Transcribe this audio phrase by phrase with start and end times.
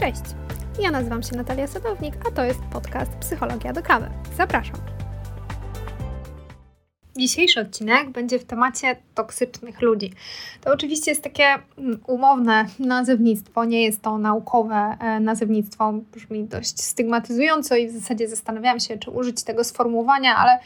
[0.00, 0.22] Cześć!
[0.78, 4.10] Ja nazywam się Natalia Sadownik, a to jest podcast Psychologia do kawy.
[4.36, 4.76] Zapraszam!
[7.16, 10.12] Dzisiejszy odcinek będzie w temacie toksycznych ludzi.
[10.60, 11.44] To oczywiście jest takie
[11.78, 18.28] mm, umowne nazewnictwo, nie jest to naukowe e, nazewnictwo, brzmi dość stygmatyzująco i w zasadzie
[18.28, 20.58] zastanawiałam się, czy użyć tego sformułowania, ale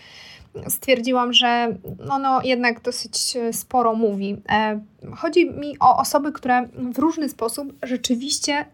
[0.68, 1.76] stwierdziłam, że
[2.10, 4.36] ono jednak dosyć e, sporo mówi.
[4.48, 4.80] E,
[5.16, 8.66] chodzi mi o osoby, które w różny sposób rzeczywiście e,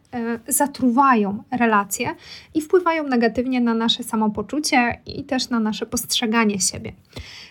[0.49, 2.15] zatruwają relacje
[2.55, 6.93] i wpływają negatywnie na nasze samopoczucie i też na nasze postrzeganie siebie.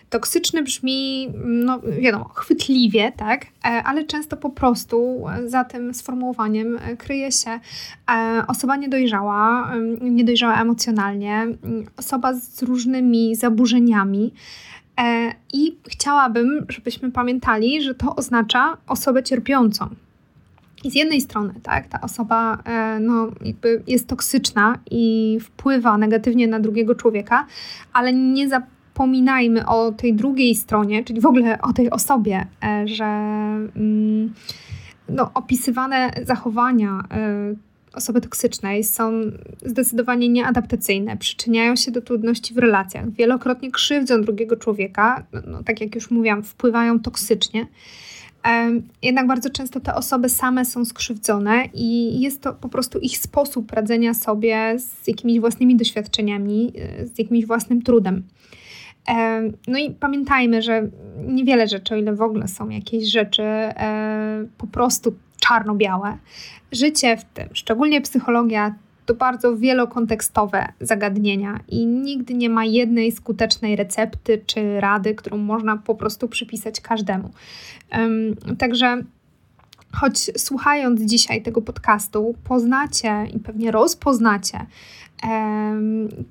[0.09, 6.97] Toksyczny brzmi, no wiadomo, chwytliwie, tak, e, ale często po prostu za tym sformułowaniem e,
[6.97, 7.59] kryje się
[8.11, 11.47] e, osoba niedojrzała, niedojrzała emocjonalnie,
[11.97, 14.33] osoba z różnymi zaburzeniami.
[15.53, 19.89] I chciałabym, żebyśmy pamiętali, że to oznacza osobę cierpiącą.
[20.83, 22.63] I z jednej strony, tak, ta osoba
[22.99, 27.45] no, jakby jest toksyczna i wpływa negatywnie na drugiego człowieka,
[27.93, 28.61] ale nie za
[28.99, 34.33] zapominajmy o tej drugiej stronie, czyli w ogóle o tej osobie, e, że mm,
[35.09, 37.55] no, opisywane zachowania e,
[37.93, 39.11] osoby toksycznej są
[39.65, 45.81] zdecydowanie nieadaptacyjne, przyczyniają się do trudności w relacjach, wielokrotnie krzywdzą drugiego człowieka, no, no tak
[45.81, 47.67] jak już mówiłam, wpływają toksycznie.
[49.01, 53.71] Jednak bardzo często te osoby same są skrzywdzone i jest to po prostu ich sposób
[53.71, 58.23] radzenia sobie z jakimiś własnymi doświadczeniami, e, z jakimś własnym trudem.
[59.67, 60.87] No i pamiętajmy, że
[61.27, 66.17] niewiele rzeczy, o ile w ogóle są jakieś rzeczy e, po prostu czarno-białe.
[66.71, 73.75] Życie w tym, szczególnie psychologia, to bardzo wielokontekstowe zagadnienia i nigdy nie ma jednej skutecznej
[73.75, 77.29] recepty czy rady, którą można po prostu przypisać każdemu.
[78.57, 79.03] Także
[79.91, 84.65] choć słuchając dzisiaj tego podcastu, poznacie i pewnie rozpoznacie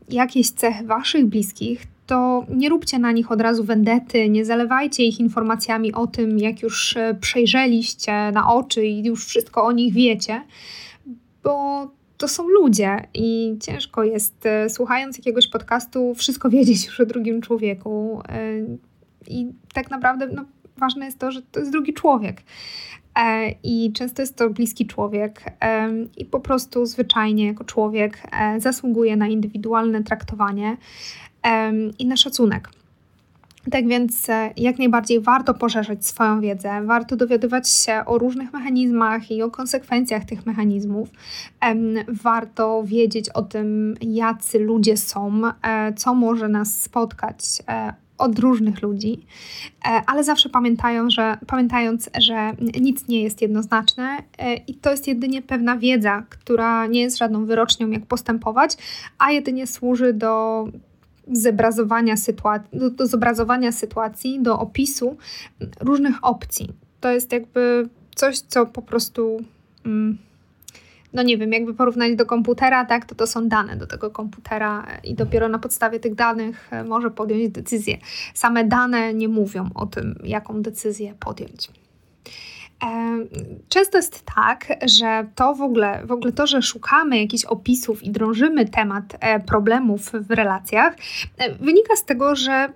[0.08, 5.20] jakieś cechy Waszych bliskich, to nie róbcie na nich od razu wendety, nie zalewajcie ich
[5.20, 10.42] informacjami o tym, jak już e, przejrzeliście na oczy i już wszystko o nich wiecie,
[11.42, 11.86] bo
[12.16, 17.40] to są ludzie i ciężko jest, e, słuchając jakiegoś podcastu, wszystko wiedzieć już o drugim
[17.40, 18.22] człowieku.
[18.28, 18.42] E,
[19.26, 20.44] I tak naprawdę no,
[20.76, 22.42] ważne jest to, że to jest drugi człowiek.
[23.62, 25.42] I często jest to bliski człowiek,
[26.16, 28.22] i po prostu zwyczajnie jako człowiek
[28.58, 30.76] zasługuje na indywidualne traktowanie
[31.98, 32.68] i na szacunek.
[33.70, 39.30] Tak więc e, jak najbardziej warto poszerzać swoją wiedzę, warto dowiadywać się o różnych mechanizmach
[39.30, 41.08] i o konsekwencjach tych mechanizmów.
[42.08, 47.38] Warto wiedzieć o tym, jacy ludzie są, e, co może nas spotkać
[47.68, 49.26] e, od różnych ludzi,
[50.06, 54.16] ale zawsze pamiętają, że, pamiętając, że nic nie jest jednoznaczne
[54.66, 58.76] i to jest jedynie pewna wiedza, która nie jest żadną wyrocznią, jak postępować,
[59.18, 60.64] a jedynie służy do
[61.32, 65.16] zebrazowania sytuacji, do, do zobrazowania sytuacji, do opisu
[65.80, 66.72] różnych opcji.
[67.00, 69.40] To jest jakby coś, co po prostu.
[69.86, 70.18] Mm,
[71.12, 74.86] no nie wiem, jakby porównać do komputera, tak, to to są dane do tego komputera
[75.04, 77.98] i dopiero na podstawie tych danych e, może podjąć decyzję.
[78.34, 81.70] Same dane nie mówią o tym, jaką decyzję podjąć.
[83.68, 88.10] Często jest tak, że to w ogóle, w ogóle to, że szukamy jakichś opisów i
[88.10, 90.96] drążymy temat e, problemów w relacjach,
[91.38, 92.72] e, wynika z tego, że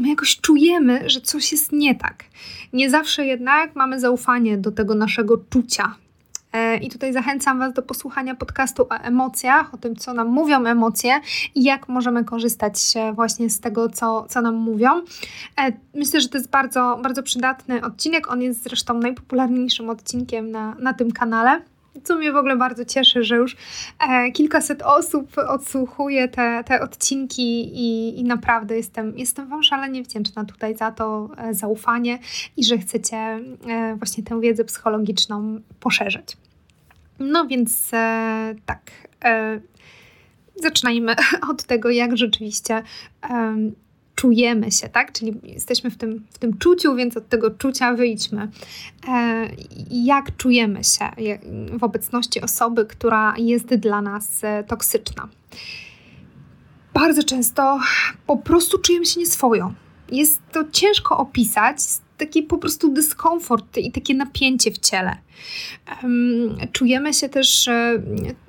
[0.00, 2.24] my jakoś czujemy, że coś jest nie tak.
[2.72, 5.94] Nie zawsze jednak mamy zaufanie do tego naszego czucia,
[6.80, 11.20] I tutaj zachęcam Was do posłuchania podcastu o emocjach, o tym, co nam mówią emocje
[11.54, 12.74] i jak możemy korzystać
[13.14, 14.90] właśnie z tego, co, co nam mówią.
[15.60, 18.30] E, myślę, że to jest bardzo, bardzo przydatny odcinek.
[18.30, 21.62] On jest zresztą najpopularniejszym odcinkiem na, na tym kanale.
[22.04, 23.56] Co mnie w ogóle bardzo cieszy, że już
[24.08, 30.44] e, kilkaset osób odsłuchuje te, te odcinki i, i naprawdę jestem, jestem Wam szalenie wdzięczna
[30.44, 32.18] tutaj za to e, zaufanie
[32.56, 33.40] i że chcecie e,
[33.96, 36.36] właśnie tę wiedzę psychologiczną poszerzyć.
[37.18, 38.90] No więc e, tak.
[39.24, 39.60] E,
[40.56, 41.14] zaczynajmy
[41.50, 42.82] od tego, jak rzeczywiście
[44.14, 45.12] czujemy się, tak?
[45.12, 48.48] Czyli jesteśmy w tym, w tym czuciu, więc od tego czucia wyjdźmy.
[49.08, 49.48] E,
[49.90, 51.10] jak czujemy się
[51.78, 55.28] w obecności osoby, która jest dla nas e, toksyczna?
[56.94, 57.80] Bardzo często
[58.26, 59.72] po prostu czujemy się nieswojo.
[60.12, 61.76] Jest to ciężko opisać,
[62.26, 65.16] taki po prostu dyskomfort i takie napięcie w ciele.
[66.72, 68.02] Czujemy się też e,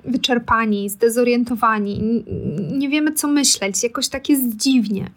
[0.04, 2.24] wyczerpani, zdezorientowani,
[2.72, 5.10] nie wiemy co myśleć, jakoś tak jest dziwnie.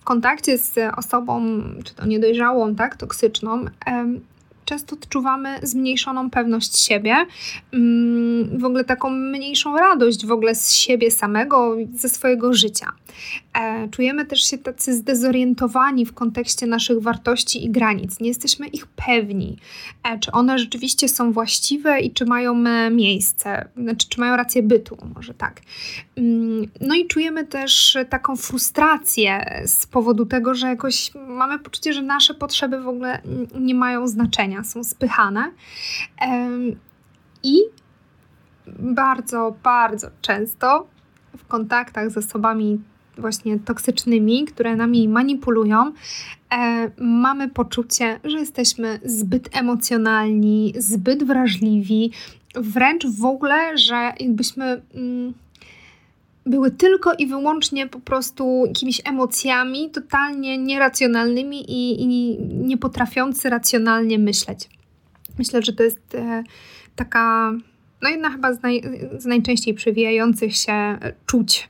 [0.00, 3.64] W kontakcie z osobą, czy to niedojrzałą, tak, toksyczną,
[4.66, 7.16] często odczuwamy zmniejszoną pewność siebie,
[7.72, 12.92] mm, w ogóle taką mniejszą radość w ogóle z siebie samego, ze swojego życia.
[13.54, 18.20] E, czujemy też się tacy zdezorientowani w kontekście naszych wartości i granic.
[18.20, 19.56] Nie jesteśmy ich pewni,
[20.04, 22.54] e, czy one rzeczywiście są właściwe i czy mają
[22.90, 25.60] miejsce, znaczy czy mają rację bytu, może tak.
[26.16, 32.02] Mm, no i czujemy też taką frustrację z powodu tego, że jakoś mamy poczucie, że
[32.02, 33.22] nasze potrzeby w ogóle
[33.60, 35.52] nie mają znaczenia, są spychane.
[37.42, 37.58] I
[38.78, 40.86] bardzo, bardzo często
[41.36, 42.80] w kontaktach z osobami
[43.18, 45.92] właśnie toksycznymi, które nami manipulują,
[46.52, 52.12] e, mamy poczucie, że jesteśmy zbyt emocjonalni, zbyt wrażliwi,
[52.54, 54.82] wręcz w ogóle, że jakbyśmy.
[54.94, 55.34] Mm,
[56.46, 62.06] były tylko i wyłącznie po prostu jakimiś emocjami totalnie nieracjonalnymi i, i
[62.40, 64.68] nie potrafiący racjonalnie myśleć.
[65.38, 66.44] Myślę, że to jest e,
[66.96, 67.52] taka
[68.02, 68.82] no jedna chyba z, naj,
[69.18, 71.68] z najczęściej przewijających się czuć,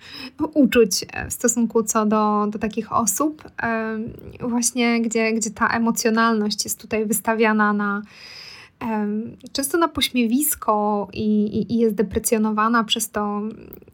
[0.55, 3.45] uczuć w stosunku co do, do takich osób,
[4.41, 8.03] właśnie gdzie, gdzie ta emocjonalność jest tutaj wystawiana na
[9.53, 13.43] często na pośmiewisko i, i, i, jest deprecjonowana przez to,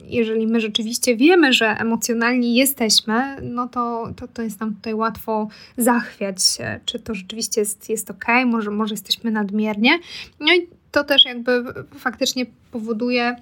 [0.04, 5.48] jeżeli my rzeczywiście wiemy, że emocjonalni jesteśmy, no to, to, to jest nam tutaj łatwo
[5.76, 6.38] zachwiać
[6.84, 9.98] czy to rzeczywiście jest, jest ok, może, może jesteśmy nadmiernie.
[10.40, 11.64] No i to też jakby
[11.98, 13.36] faktycznie powoduje,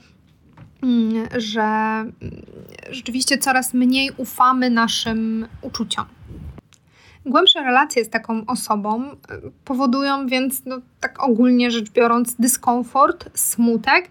[0.82, 2.14] mm, że mm,
[2.90, 6.04] rzeczywiście coraz mniej ufamy naszym uczuciom.
[7.26, 9.16] Głębsze relacje z taką osobą y,
[9.64, 14.08] powodują więc, no, tak ogólnie rzecz biorąc, dyskomfort, smutek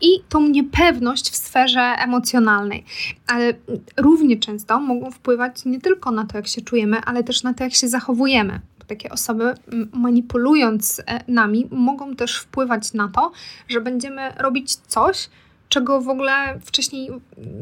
[0.00, 2.84] i tą niepewność w sferze emocjonalnej.
[3.26, 3.54] Ale
[3.96, 7.64] równie często mogą wpływać nie tylko na to, jak się czujemy, ale też na to,
[7.64, 8.60] jak się zachowujemy
[8.90, 9.54] takie osoby,
[9.92, 13.32] manipulując e, nami, mogą też wpływać na to,
[13.68, 15.28] że będziemy robić coś,
[15.70, 17.10] czego w ogóle wcześniej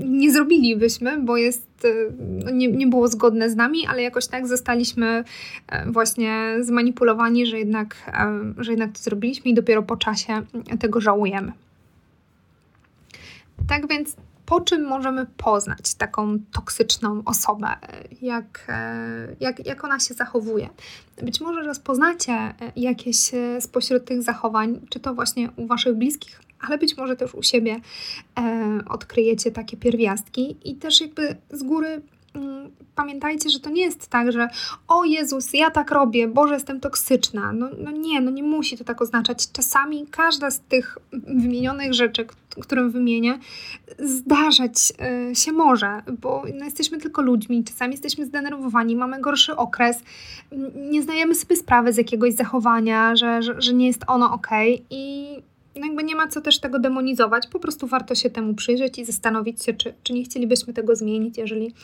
[0.04, 1.88] nie zrobilibyśmy, bo jest, e,
[2.44, 5.24] no nie, nie było zgodne z nami, ale jakoś tak zostaliśmy
[5.68, 8.12] e, właśnie zmanipulowani, że jednak,
[8.58, 10.42] że jednak to zrobiliśmy i dopiero po czasie
[10.80, 11.52] tego żałujemy.
[13.68, 14.16] Tak więc
[14.48, 17.68] po czym możemy poznać taką toksyczną osobę,
[18.22, 20.68] jak, e, jak, jak ona się zachowuje.
[21.22, 26.40] Być może rozpoznacie e, jakieś e, spośród tych zachowań, czy to właśnie u Waszych bliskich,
[26.60, 27.80] ale być może też u siebie
[28.88, 32.02] odkryjecie takie pierwiastki i też jakby z góry
[32.34, 34.48] Mm, pamiętajcie, że to nie jest tak, że
[34.88, 37.52] o Jezus, ja tak robię, Boże, jestem toksyczna.
[37.52, 39.52] No, no nie, no nie musi to tak oznaczać.
[39.52, 42.26] Czasami każda z tych wymienionych rzeczy,
[42.60, 43.38] którą wymienię,
[43.98, 44.92] zdarzać
[45.30, 50.02] y, się może, bo no, jesteśmy tylko ludźmi, czasami jesteśmy zdenerwowani, mamy gorszy okres,
[50.74, 54.48] nie zdajemy sobie sprawy z jakiegoś zachowania, że, że, że nie jest ono ok
[54.90, 55.36] i
[55.86, 59.64] jakby nie ma co też tego demonizować, po prostu warto się temu przyjrzeć i zastanowić
[59.64, 61.74] się, czy, czy nie chcielibyśmy tego zmienić, jeżeli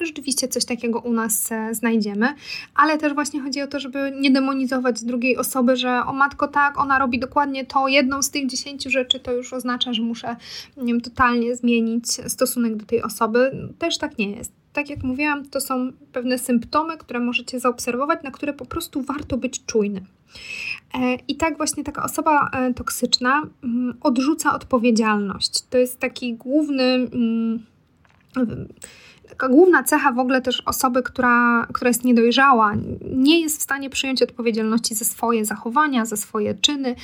[0.00, 2.34] rzeczywiście coś takiego u nas e, znajdziemy,
[2.74, 6.78] ale też właśnie chodzi o to, żeby nie demonizować drugiej osoby, że o matko tak,
[6.78, 10.36] ona robi dokładnie to, jedną z tych dziesięciu rzeczy, to już oznacza, że muszę
[10.76, 13.68] nie wiem, totalnie zmienić stosunek do tej osoby.
[13.78, 14.52] Też tak nie jest.
[14.72, 19.36] Tak jak mówiłam, to są pewne symptomy, które możecie zaobserwować, na które po prostu warto
[19.36, 20.04] być czujnym.
[20.94, 25.62] E, I tak właśnie taka osoba e, toksyczna mm, odrzuca odpowiedzialność.
[25.70, 27.62] To jest taki główny mm,
[29.28, 32.74] taka główna cecha w ogóle też osoby, która, która jest niedojrzała,
[33.16, 36.94] nie jest w stanie przyjąć odpowiedzialności za swoje zachowania, za swoje czyny.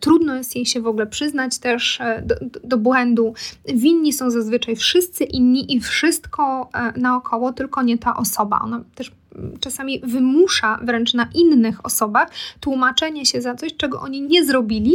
[0.00, 2.34] Trudno jest jej się w ogóle przyznać też e, do,
[2.64, 3.34] do błędu.
[3.74, 8.60] Winni są zazwyczaj wszyscy inni i wszystko naokoło, tylko nie ta osoba.
[8.64, 9.12] Ona też
[9.60, 12.30] czasami wymusza wręcz na innych osobach
[12.60, 14.94] tłumaczenie się za coś, czego oni nie zrobili,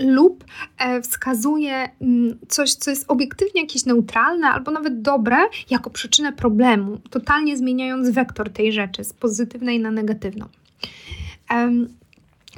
[0.00, 0.44] lub
[0.78, 5.36] e, wskazuje mm, coś, co jest obiektywnie jakieś neutralne albo nawet dobre,
[5.70, 10.46] jako przyczynę problemu, totalnie zmieniając wektor tej rzeczy z pozytywnej na negatywną.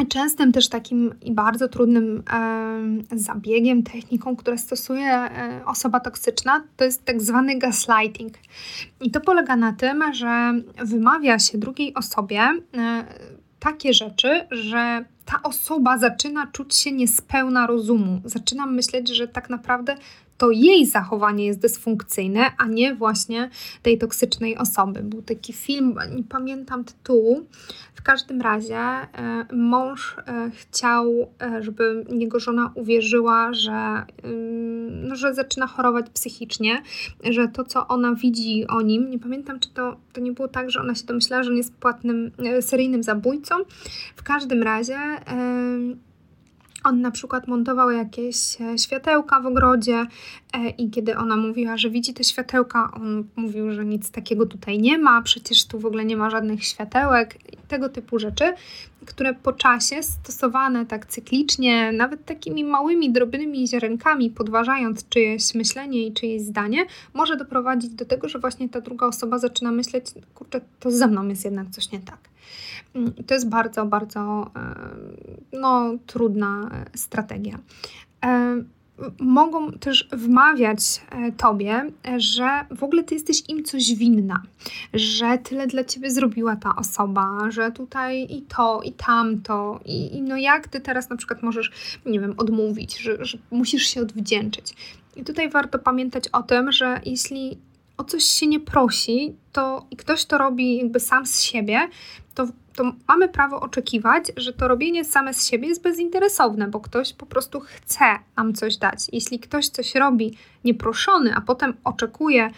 [0.08, 6.84] Częstym też takim i bardzo trudnym e, zabiegiem, techniką, które stosuje e, osoba toksyczna, to
[6.84, 8.34] jest tak zwany gaslighting.
[9.00, 13.04] I to polega na tym, że wymawia się drugiej osobie e,
[13.58, 18.20] takie rzeczy, że ta osoba zaczyna czuć się niespełna rozumu.
[18.24, 19.96] Zaczyna myśleć, że tak naprawdę
[20.38, 23.50] to jej zachowanie jest dysfunkcyjne, a nie właśnie
[23.82, 25.02] tej toksycznej osoby.
[25.02, 27.46] Był taki film, nie pamiętam tytułu,
[28.04, 29.06] każdym razie e,
[29.52, 34.02] mąż e, chciał, e, żeby jego żona uwierzyła, że,
[34.90, 36.82] no, że zaczyna chorować psychicznie,
[37.30, 40.70] że to, co ona widzi o nim, nie pamiętam, czy to, to nie było tak,
[40.70, 42.30] że ona się domyślała, że on jest płatnym,
[42.60, 43.54] seryjnym zabójcą.
[44.16, 44.98] W każdym razie
[46.84, 50.06] on na przykład montował jakieś e, światełka w ogrodzie
[50.52, 54.78] e, i kiedy ona mówiła, że widzi te światełka, on mówił, że nic takiego tutaj
[54.78, 57.38] nie ma, przecież tu w ogóle nie ma żadnych światełek,
[57.68, 58.54] tego typu rzeczy,
[59.04, 66.12] które po czasie stosowane tak cyklicznie, nawet takimi małymi, drobnymi ziarenkami, podważając czyjeś myślenie i
[66.12, 70.90] czyjeś zdanie, może doprowadzić do tego, że właśnie ta druga osoba zaczyna myśleć, kurczę, to
[70.90, 72.18] ze mną jest jednak coś nie tak.
[72.94, 74.50] Mm, to jest bardzo, bardzo
[75.52, 77.58] no, trudna e, strategia.
[79.18, 84.42] Mogą też wmawiać e, tobie, że w ogóle ty jesteś im coś winna,
[84.94, 90.22] że tyle dla ciebie zrobiła ta osoba, że tutaj i to, i tamto, i, i
[90.22, 94.74] no jak ty teraz na przykład możesz, nie wiem, odmówić, że, że musisz się odwdzięczyć.
[95.16, 97.58] I tutaj warto pamiętać o tym, że jeśli
[97.96, 101.88] o coś się nie prosi, to i ktoś to robi jakby sam z siebie,
[102.34, 107.12] to, to mamy prawo oczekiwać, że to robienie same z siebie jest bezinteresowne, bo ktoś
[107.12, 108.04] po prostu chce
[108.36, 108.98] nam coś dać.
[109.12, 112.50] Jeśli ktoś coś robi nieproszony, a potem oczekuje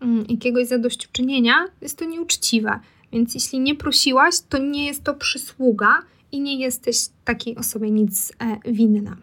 [0.00, 2.80] mm, jakiegoś zadośćuczynienia, jest to nieuczciwe.
[3.12, 8.32] Więc jeśli nie prosiłaś, to nie jest to przysługa i nie jesteś takiej osobie nic
[8.32, 9.16] e, winna.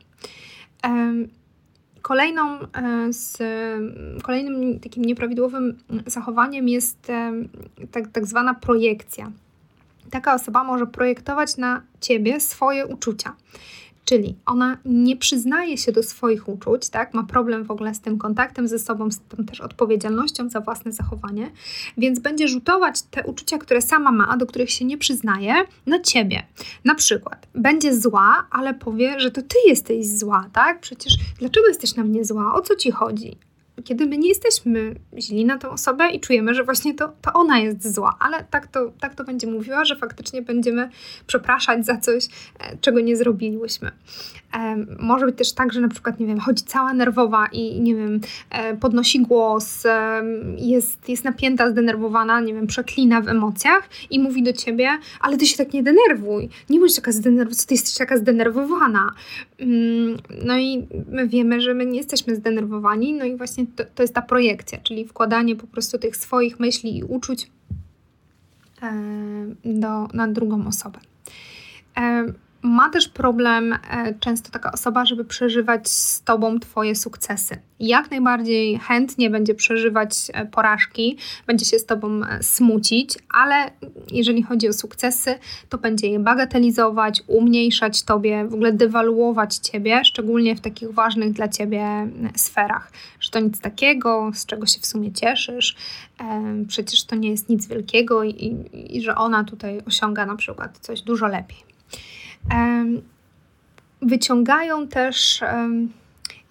[2.02, 3.38] Kolejną e, z,
[4.24, 5.78] kolejnym takim nieprawidłowym
[6.08, 7.34] zachowaniem jest e,
[7.92, 9.32] tak, tak zwana projekcja.
[10.12, 13.36] Taka osoba może projektować na ciebie swoje uczucia.
[14.06, 17.14] Czyli ona nie przyznaje się do swoich uczuć, tak?
[17.14, 20.92] ma problem w ogóle z tym kontaktem ze sobą, z tą też odpowiedzialnością za własne
[20.92, 21.52] zachowanie,
[21.98, 25.54] więc będzie rzutować te uczucia, które sama ma, a do których się nie przyznaje,
[25.86, 26.44] na ciebie.
[26.86, 30.80] Na przykład będzie zła, ale powie, że to ty jesteś zła, tak?
[30.80, 32.54] Przecież dlaczego jesteś na mnie zła?
[32.54, 33.38] O co ci chodzi?
[33.84, 37.60] Kiedy my nie jesteśmy źli na tę osobę i czujemy, że właśnie to, to ona
[37.60, 40.90] jest zła, ale tak to, tak to będzie mówiła, że faktycznie będziemy
[41.28, 42.26] przepraszać za coś,
[42.60, 43.92] e, czego nie zrobiliśmy.
[45.00, 48.20] Może być też tak, że na przykład, nie wiem, chodzi cała nerwowa i, nie wiem,
[48.50, 49.84] e, podnosi głos,
[50.58, 54.90] jest, jest napięta, zdenerwowana, nie wiem, przeklina w emocjach i mówi do ciebie,
[55.20, 59.12] ale ty się tak nie denerwuj, nie bądź taka zdenerwowana, ty jesteś taka zdenerwowana.
[59.60, 64.04] Mm, no i my wiemy, że my nie jesteśmy zdenerwowani, no i właśnie to, to
[64.04, 67.52] jest ta projekcja, czyli wkładanie po prostu tych swoich myśli i uczuć
[69.66, 71.00] do, na drugą osobę.
[72.64, 77.58] Ma też problem e, często taka osoba, żeby przeżywać z tobą Twoje sukcesy.
[77.80, 83.72] Jak najbardziej chętnie będzie przeżywać e, porażki, będzie się z Tobą e, smucić, ale
[84.12, 85.36] jeżeli chodzi o sukcesy,
[85.70, 91.48] to będzie je bagatelizować, umniejszać Tobie, w ogóle dewaluować Ciebie, szczególnie w takich ważnych dla
[91.48, 92.92] Ciebie sferach.
[93.20, 95.76] Że to nic takiego, z czego się w sumie cieszysz,
[96.68, 100.78] przecież to nie jest nic wielkiego i, i, i że ona tutaj osiąga na przykład
[100.78, 101.71] coś dużo lepiej
[104.02, 105.42] wyciągają też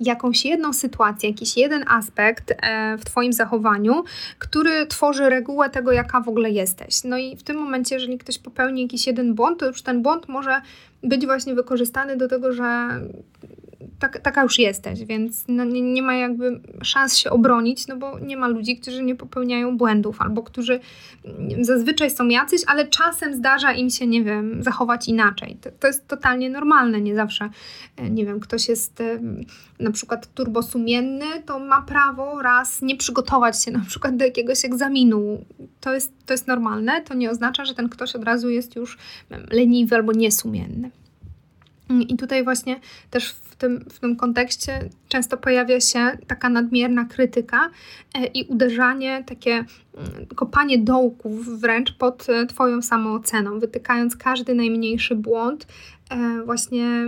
[0.01, 4.05] jakąś jedną sytuację, jakiś jeden aspekt e, w Twoim zachowaniu,
[4.39, 7.05] który tworzy regułę tego, jaka w ogóle jesteś.
[7.05, 10.29] No i w tym momencie, jeżeli ktoś popełni jakiś jeden błąd, to już ten błąd
[10.29, 10.61] może
[11.03, 12.89] być właśnie wykorzystany do tego, że
[13.99, 18.19] tak, taka już jesteś, więc no nie, nie, ma jakby szans się obronić, no bo
[18.19, 20.81] nie ma ludzi, którzy nie popełniają błędów, albo którzy
[21.61, 25.57] zazwyczaj są jacyś, ale czasem zdarza im się, nie wiem, zachować inaczej.
[25.61, 27.51] To, to jest totalnie normalne, nie zawsze,
[27.97, 29.21] e, nie wiem, ktoś jest e,
[29.79, 35.45] na przykład turbosumienny, to ma prawo raz nie przygotować się na przykład do jakiegoś egzaminu.
[35.81, 38.99] To jest, to jest normalne, to nie oznacza, że ten ktoś od razu jest już
[39.51, 40.91] leniwy albo niesumienny.
[41.99, 42.81] I tutaj właśnie
[43.11, 47.71] też w tym, w tym kontekście często pojawia się taka nadmierna krytyka
[48.15, 49.67] e, i uderzanie, takie mm,
[50.35, 55.67] kopanie dołków wręcz pod e, Twoją samooceną, wytykając każdy najmniejszy błąd,
[56.11, 57.07] e, właśnie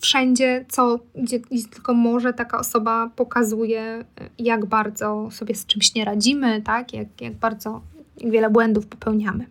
[0.00, 4.04] wszędzie, co gdzie, tylko może, taka osoba pokazuje,
[4.38, 6.92] jak bardzo sobie z czymś nie radzimy, tak?
[6.92, 7.80] jak, jak bardzo,
[8.20, 9.46] jak wiele błędów popełniamy.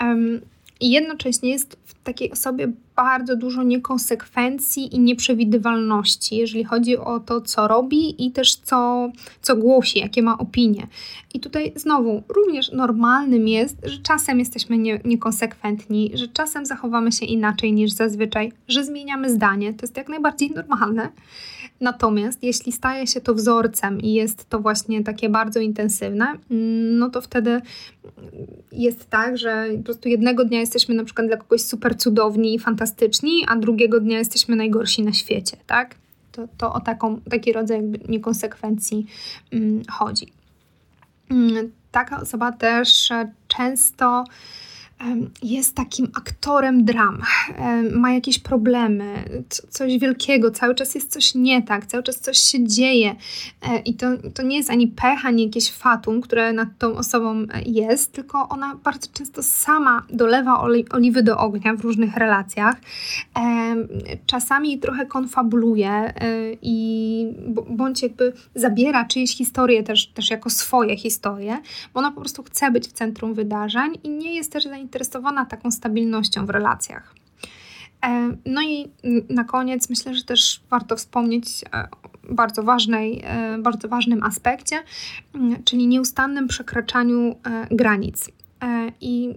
[0.00, 0.40] Um,
[0.80, 7.40] i jednocześnie jest w takiej osobie bardzo dużo niekonsekwencji i nieprzewidywalności, jeżeli chodzi o to,
[7.40, 9.10] co robi i też co,
[9.42, 10.86] co głosi, jakie ma opinie.
[11.34, 17.26] I tutaj znowu również normalnym jest, że czasem jesteśmy nie, niekonsekwentni, że czasem zachowamy się
[17.26, 19.74] inaczej niż zazwyczaj, że zmieniamy zdanie.
[19.74, 21.08] To jest jak najbardziej normalne.
[21.80, 26.34] Natomiast jeśli staje się to wzorcem i jest to właśnie takie bardzo intensywne,
[26.98, 27.60] no to wtedy
[28.72, 32.58] jest tak, że po prostu jednego dnia jesteśmy na przykład dla kogoś super cudowni i
[32.58, 35.94] fantastyczni, a drugiego dnia jesteśmy najgorsi na świecie, tak?
[36.32, 39.06] To, to o taką, taki rodzaj niekonsekwencji
[39.90, 40.32] chodzi.
[41.90, 43.08] taka osoba też
[43.48, 44.24] często
[45.42, 47.22] jest takim aktorem dram,
[47.92, 49.24] ma jakieś problemy,
[49.70, 53.16] coś wielkiego, cały czas jest coś nie tak, cały czas coś się dzieje.
[53.62, 57.46] E, i to, to nie jest ani pecha, ani jakieś fatum, które nad tą osobą
[57.66, 62.76] jest, tylko ona bardzo często sama dolewa oli oliwy do ognia w różnych relacjach,
[64.26, 66.12] czasami trochę konfabuluje e,
[66.62, 67.26] i
[67.70, 71.58] bądź jakby zabiera czyjeś historie też, też jako swoje historie,
[71.94, 74.87] bo ona po prostu chce być w centrum wydarzeń i nie jest też zainteresowana
[75.46, 77.14] taką stabilnością w relacjach.
[78.06, 78.90] E, no i
[79.28, 84.76] na koniec myślę, że też warto wspomnieć o bardzo, ważnej, e, bardzo ważnym aspekcie,
[85.64, 88.30] czyli nieustannym przekraczaniu e, granic.
[89.00, 89.34] I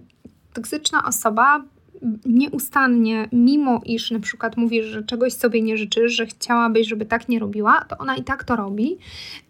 [0.52, 1.64] toksyczna osoba
[2.26, 7.28] nieustannie, mimo iż na przykład mówisz, że czegoś sobie nie życzysz, że chciałabyś, żeby tak
[7.28, 8.98] nie robiła, to ona i tak to robi.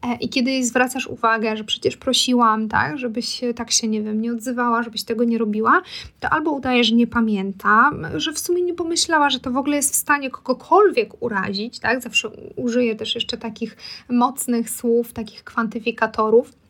[0.02, 4.32] E, I kiedy zwracasz uwagę, że przecież prosiłam, tak, żebyś tak się, nie wiem, nie
[4.32, 5.82] odzywała, żebyś tego nie robiła,
[6.21, 9.76] to albo udaje, że nie pamięta, że w sumie nie pomyślała, że to w ogóle
[9.76, 12.00] jest w stanie kogokolwiek urazić, tak?
[12.02, 13.76] Zawsze użyję też jeszcze takich
[14.09, 16.62] mocnych słów, takich kwantyfikatorów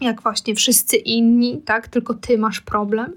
[0.00, 3.12] jak właśnie wszyscy inni, tak, tylko ty masz problem,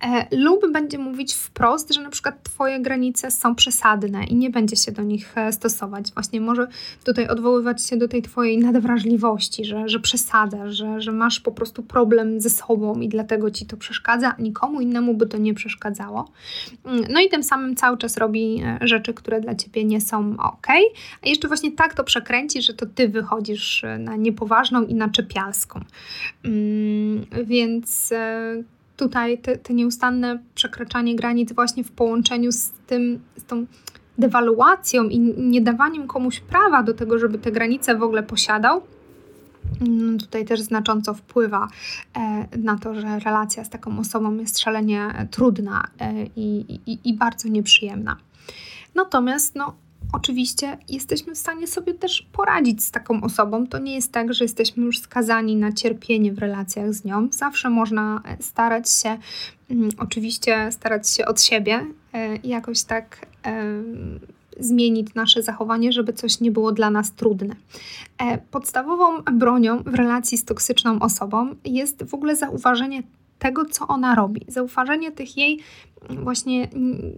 [0.00, 4.76] e, lub będzie mówić wprost, że na przykład twoje granice są przesadne i nie będzie
[4.76, 6.12] się do nich e, stosować.
[6.14, 6.66] Właśnie może
[7.04, 11.82] tutaj odwoływać się do tej twojej nadwrażliwości, że, że przesadzasz, że, że masz po prostu
[11.82, 16.32] problem ze sobą i dlatego ci to przeszkadza, nikomu innemu by to nie przeszkadzało.
[16.84, 20.36] Mm, no i tym samym cały czas robi e, rzeczy, które dla ciebie nie są
[20.38, 20.66] ok,
[21.22, 25.08] a jeszcze właśnie tak to przekręci, że to ty wychodzisz e, na niepoważną i na
[25.08, 25.80] czepialską.
[26.44, 28.62] Mm, więc e,
[28.96, 33.66] tutaj te, te nieustanne przekraczanie granic właśnie w połączeniu z tym, z tą
[34.18, 38.82] dewaluacją i niedawaniem komuś prawa do tego, żeby te granice w ogóle posiadał,
[39.80, 41.68] mm, tutaj też znacząco wpływa
[42.16, 47.14] e, na to, że relacja z taką osobą jest szalenie trudna e, i, i, i
[47.14, 48.16] bardzo nieprzyjemna.
[48.94, 49.74] Natomiast no,
[50.12, 53.66] Oczywiście jesteśmy w stanie sobie też poradzić z taką osobą.
[53.66, 57.28] To nie jest tak, że jesteśmy już skazani na cierpienie w relacjach z nią.
[57.30, 59.18] Zawsze można e, starać się,
[59.70, 63.82] mm, oczywiście starać się od siebie e, jakoś tak e,
[64.60, 67.54] zmienić nasze zachowanie, żeby coś nie było dla nas trudne.
[68.50, 73.02] Podstawową bronią w relacji z toksyczną osobą jest w ogóle zauważenie
[73.38, 75.60] tego, co ona robi, zauważenie tych jej
[76.10, 76.68] właśnie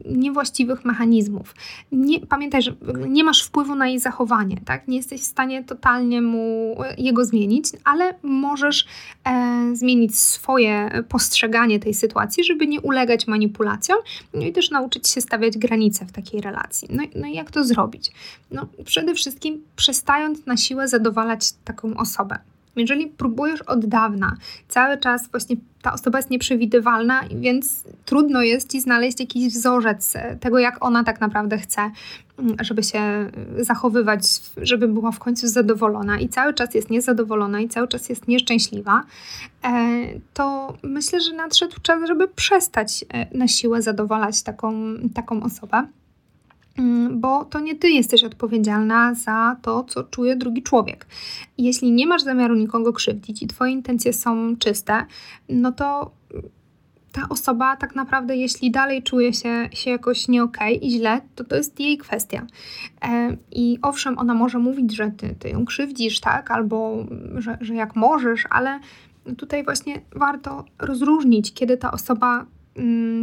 [0.04, 1.54] niewłaściwych mechanizmów.
[1.92, 2.74] Nie, pamiętaj, że
[3.08, 4.88] nie masz wpływu na jej zachowanie, tak?
[4.88, 8.86] Nie jesteś w stanie totalnie mu jego zmienić, ale możesz
[9.24, 13.98] e, zmienić swoje postrzeganie tej sytuacji, żeby nie ulegać manipulacjom,
[14.34, 16.88] no i też nauczyć się stawiać granice w takiej relacji.
[16.90, 18.10] No, no i jak to zrobić?
[18.50, 22.38] No, przede wszystkim przestając na siłę zadowalać taką osobę.
[22.78, 24.36] Jeżeli próbujesz od dawna,
[24.68, 30.58] cały czas właśnie ta osoba jest nieprzewidywalna, więc trudno jest ci znaleźć jakiś wzorzec tego,
[30.58, 31.90] jak ona tak naprawdę chce,
[32.38, 34.22] mm, żeby się zachowywać,
[34.56, 39.02] żeby była w końcu zadowolona i cały czas jest niezadowolona i cały czas jest nieszczęśliwa,
[39.64, 39.70] e,
[40.34, 44.72] to myślę, że nadszedł czas, żeby przestać e, na siłę zadowalać taką,
[45.14, 45.86] taką osobę.
[46.78, 51.06] Mm, bo to nie ty jesteś odpowiedzialna za to, co czuje drugi człowiek.
[51.58, 55.06] Jeśli nie masz zamiaru nikogo krzywdzić i twoje intencje są czyste,
[55.48, 56.10] no to
[57.12, 61.20] ta osoba tak naprawdę, jeśli dalej czuje się, się jakoś nie okej okay i źle,
[61.34, 62.46] to to jest jej kwestia.
[63.04, 67.74] E, I owszem, ona może mówić, że ty, ty ją krzywdzisz, tak, albo że, że
[67.74, 68.80] jak możesz, ale
[69.36, 72.57] tutaj właśnie warto rozróżnić, kiedy ta osoba Mm,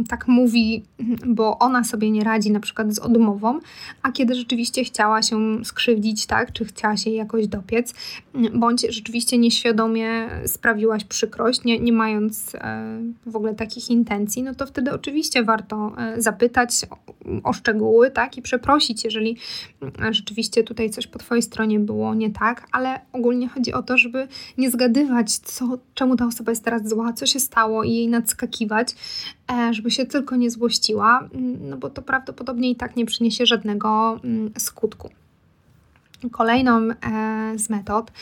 [0.08, 0.82] tak mówi,
[1.26, 3.60] bo ona sobie nie radzi na przykład z odmową,
[4.02, 7.94] a kiedy rzeczywiście chciała się skrzywdzić, tak, czy chciała się jakoś dopiec,
[8.54, 14.66] bądź rzeczywiście nieświadomie sprawiłaś przykrość, nie, nie mając e, w ogóle takich intencji, no to
[14.66, 16.70] wtedy oczywiście warto e, zapytać
[17.44, 19.36] o, szczegóły, tak, i przeprosić, jeżeli
[19.80, 23.98] mm, rzeczywiście tutaj coś po twojej stronie było nie tak, ale ogólnie chodzi o to,
[23.98, 28.08] żeby nie zgadywać, co, czemu ta osoba jest teraz zła, co się stało i jej
[28.08, 28.94] nadskakiwać,
[29.70, 34.20] żeby się tylko nie złościła, mm, no bo to prawdopodobnie i tak nie przyniesie żadnego
[34.24, 35.10] mm, skutku.
[36.32, 36.94] Kolejną e,
[37.58, 38.12] z metod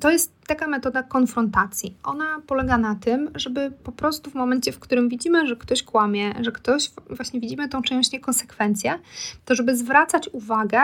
[0.00, 1.96] to jest taka metoda konfrontacji.
[2.04, 6.34] Ona polega na tym, żeby po prostu w momencie, w którym widzimy, że ktoś kłamie,
[6.40, 8.98] że ktoś, właśnie widzimy tą część niekonsekwencję,
[9.44, 10.80] to żeby zwracać uwagę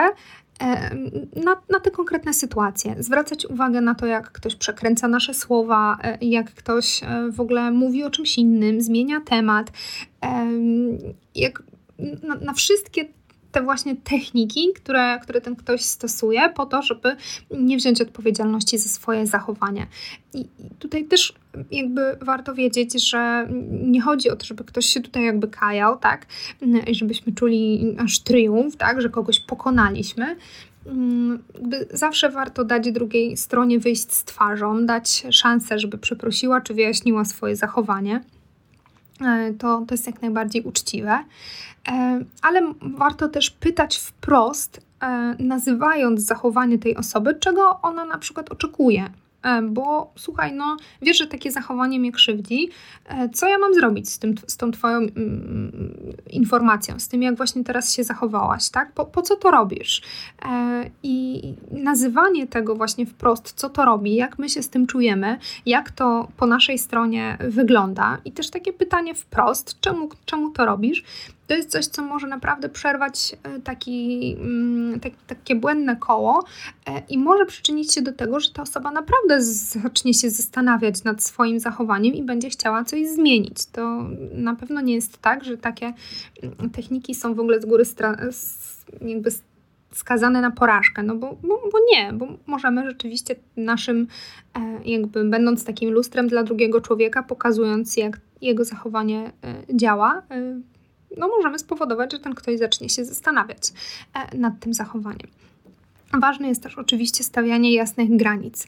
[0.61, 0.95] E,
[1.45, 2.95] na, na te konkretne sytuacje.
[2.99, 7.01] Zwracać uwagę na to, jak ktoś przekręca nasze słowa, e, jak ktoś
[7.31, 9.71] w ogóle mówi o czymś innym, zmienia temat,
[11.35, 11.63] jak
[12.23, 13.05] na, na wszystkie
[13.55, 17.15] te właśnie techniki, które, które ten ktoś stosuje po to, żeby
[17.51, 19.87] nie wziąć odpowiedzialności za swoje zachowanie.
[20.33, 20.45] I
[20.79, 21.33] tutaj też
[21.71, 26.25] jakby warto wiedzieć, że nie chodzi o to, żeby ktoś się tutaj jakby kajał, tak,
[26.91, 30.35] żebyśmy czuli aż triumf, tak, że kogoś pokonaliśmy,
[30.87, 31.43] Mm,
[31.91, 37.55] zawsze warto dać drugiej stronie wyjść z twarzą, dać szansę, żeby przeprosiła czy wyjaśniła swoje
[37.55, 38.21] zachowanie.
[39.21, 41.23] E, to, to jest jak najbardziej uczciwe.
[41.87, 48.51] E, ale warto też pytać wprost, e, nazywając zachowanie tej osoby, czego ona na przykład
[48.51, 49.09] oczekuje
[49.63, 52.69] bo słuchaj, no wiesz, że takie zachowanie mnie krzywdzi,
[53.05, 57.37] e, co ja mam zrobić z, tym, z tą twoją mm, informacją, z tym jak
[57.37, 58.91] właśnie teraz się zachowałaś, tak?
[58.91, 60.01] Po, po co to robisz?
[60.45, 65.37] E, I nazywanie tego właśnie wprost, co to robi, jak my się z tym czujemy,
[65.65, 71.03] jak to po naszej stronie wygląda i też takie pytanie wprost, czemu, czemu to robisz,
[71.47, 76.43] to jest coś, co może naprawdę przerwać e, taki, mm, tak, takie błędne koło
[76.87, 81.23] e, i może przyczynić się do tego, że ta osoba naprawdę zacznie się zastanawiać nad
[81.23, 83.65] swoim zachowaniem i będzie chciała coś zmienić.
[83.65, 85.93] To na pewno nie jest tak, że takie
[86.43, 87.83] mm, techniki są w ogóle z góry
[89.01, 89.29] jakby
[89.91, 94.07] skazane na porażkę, no bo, bo, bo, nie, bo możemy rzeczywiście naszym,
[94.53, 99.31] e, jakby będąc takim lustrem dla drugiego człowieka, pokazując jak jego zachowanie
[99.73, 100.21] działa,
[101.17, 103.73] no możemy spowodować, że ten ktoś zacznie się zastanawiać
[104.13, 105.27] e, nad tym zachowaniem.
[106.13, 108.67] Ważne jest też oczywiście stawianie jasnych granic,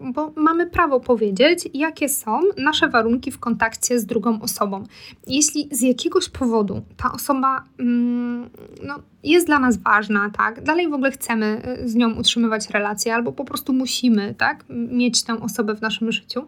[0.00, 4.84] bo mamy prawo powiedzieć, jakie są nasze warunki w kontakcie z drugą osobą.
[5.26, 8.50] Jeśli z jakiegoś powodu ta osoba mm,
[8.82, 13.14] no, jest dla nas ważna, tak, dalej w ogóle chcemy y, z nią utrzymywać relacje,
[13.14, 16.44] albo po prostu musimy, tak, mieć tę osobę w naszym życiu,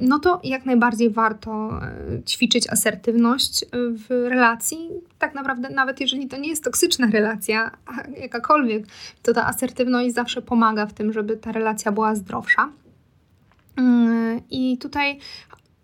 [0.00, 1.80] no to jak najbardziej warto
[2.18, 4.88] y, ćwiczyć asertywność y, w relacji.
[5.18, 7.70] Tak naprawdę, nawet jeżeli to nie jest toksyczna relacja,
[8.20, 8.86] jakakolwiek,
[9.22, 12.72] to ta asertywność zawsze pomaga w tym, żeby ta relacja była zdrowsza.
[14.50, 15.18] I tutaj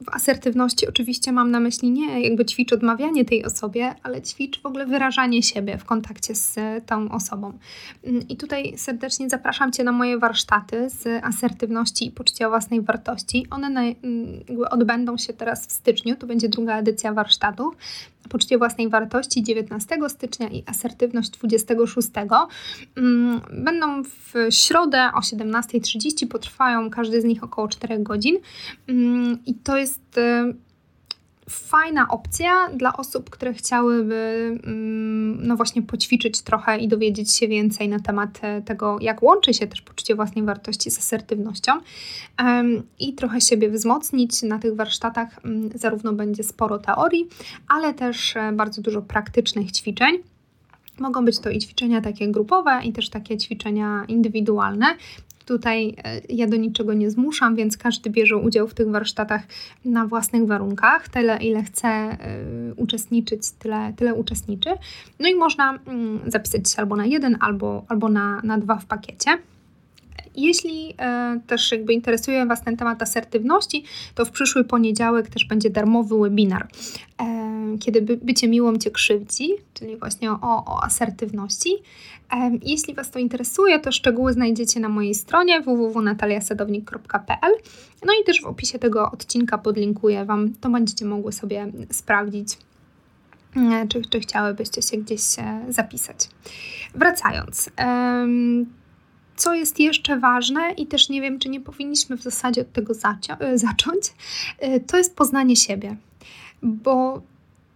[0.00, 4.66] w asertywności oczywiście mam na myśli nie jakby ćwicz odmawianie tej osobie, ale ćwicz w
[4.66, 7.58] ogóle wyrażanie siebie w kontakcie z tą osobą.
[8.04, 13.46] Mm, I tutaj serdecznie zapraszam Cię na moje warsztaty z asertywności i poczucia własnej wartości.
[13.50, 13.94] One na, mm,
[14.70, 17.76] odbędą się teraz w styczniu, to będzie druga edycja warsztatów
[18.28, 22.08] poczucie własnej wartości 19 stycznia i asertywność 26.
[22.96, 28.36] Mm, będą w środę o 17.30, potrwają każdy z nich około 4 godzin
[28.88, 30.54] mm, i to jest y,
[31.50, 34.14] fajna opcja dla osób, które chciałyby
[34.64, 39.54] mm, no właśnie poćwiczyć trochę i dowiedzieć się więcej na temat e, tego, jak łączy
[39.54, 41.72] się też poczucie własnej wartości z asertywnością
[42.98, 44.42] i trochę siebie wzmocnić.
[44.42, 47.28] Na tych warsztatach mm, zarówno będzie sporo teorii,
[47.68, 50.18] ale też e, bardzo dużo praktycznych ćwiczeń.
[50.98, 54.86] Mogą być to i ćwiczenia takie grupowe, i też takie ćwiczenia indywidualne.
[55.44, 59.42] Tutaj e, ja do niczego nie zmuszam, więc każdy bierze udział w tych warsztatach
[59.84, 61.08] na własnych warunkach.
[61.08, 62.16] Tyle, ile chce e,
[62.76, 64.70] uczestniczyć, tyle, tyle uczestniczy.
[65.20, 68.86] No i można mm, zapisać się albo na jeden, albo, albo na, na dwa w
[68.86, 69.30] pakiecie.
[70.36, 75.70] Jeśli e, też jakby interesuje Was ten temat asertywności, to w przyszły poniedziałek też będzie
[75.70, 76.68] darmowy webinar,
[77.20, 81.74] e, kiedy by, bycie miłą Cię krzywdzi, czyli właśnie o, o asertywności.
[82.32, 87.52] E, jeśli Was to interesuje, to szczegóły znajdziecie na mojej stronie www.nataliasadownik.pl
[88.04, 92.58] No i też w opisie tego odcinka podlinkuję Wam, to będziecie mogły sobie sprawdzić,
[93.88, 95.22] czy, czy chciałybyście się gdzieś
[95.68, 96.28] zapisać.
[96.94, 97.70] Wracając,
[99.36, 102.92] co jest jeszcze ważne i też nie wiem, czy nie powinniśmy w zasadzie od tego
[103.38, 104.02] e, zacząć,
[104.58, 105.96] e, to jest poznanie siebie.
[106.62, 107.22] Bo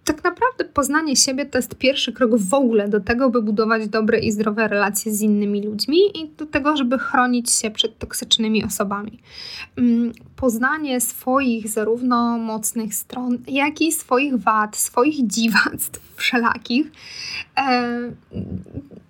[0.04, 4.18] tak naprawdę poznanie siebie to jest pierwszy krok w ogóle do tego, by budować dobre
[4.18, 9.18] i zdrowe relacje z innymi ludźmi i do tego, żeby chronić się przed toksycznymi osobami.
[10.38, 16.86] Poznanie swoich zarówno mocnych stron, jak i swoich wad, swoich dziwactw wszelakich,
[17.56, 18.12] e,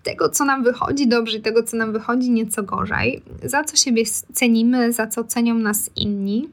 [0.02, 4.02] tego, co nam wychodzi dobrze i tego, co nam wychodzi nieco gorzej, za co siebie
[4.32, 6.48] cenimy, za co cenią nas inni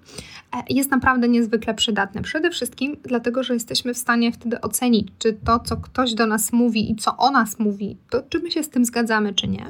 [0.56, 2.22] E, jest naprawdę niezwykle przydatne.
[2.22, 6.54] Przede wszystkim dlatego, że jesteśmy w stanie wtedy ocenić, czy to, co ktoś do nas
[6.54, 9.70] mówi i co o nas mówi, to czy my się z tym zgadzamy, czy nie.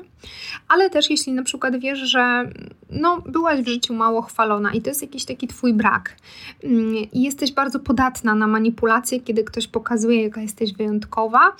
[0.68, 2.52] Ale też jeśli na przykład wiesz, że
[2.90, 6.16] no, byłaś w życiu mało chwalona i to jest jakiś taki twój brak
[6.64, 11.56] mm, i jesteś bardzo podatna na manipulacje, kiedy ktoś pokazuje, jaka jesteś wyjątkowa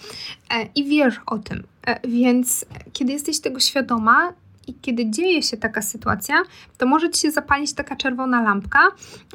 [0.50, 1.64] e, i wiesz o tym.
[1.88, 4.34] E, więc kiedy jesteś tego świadoma,
[4.68, 6.36] I kiedy dzieje się taka sytuacja,
[6.78, 8.80] to może ci się zapalić taka czerwona lampka,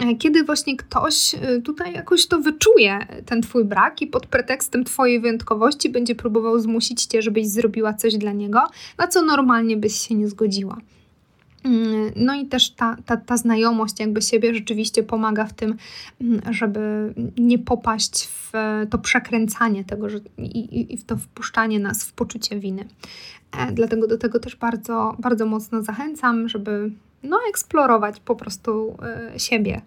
[0.00, 1.34] e, kiedy właśnie ktoś
[1.64, 7.06] tutaj jakoś to wyczuje, ten twój brak i pod pretekstem twojej wyjątkowości będzie próbował zmusić
[7.06, 8.60] cię, żebyś zrobiła coś dla niego,
[8.98, 10.76] na co normalnie byś się nie zgodziła.
[11.64, 15.76] Mm, no i też ta, ta, ta znajomość jakby siebie rzeczywiście pomaga w tym,
[16.20, 18.52] mm, żeby nie popaść w
[18.90, 22.84] to przekręcanie tego że, i, i w to wpuszczanie nas w poczucie winy.
[23.58, 26.90] E, dlatego do tego też bardzo, bardzo mocno zachęcam, żeby
[27.22, 29.80] no, eksplorować po prostu e, siebie.